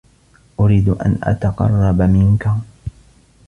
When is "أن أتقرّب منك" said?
0.89-2.47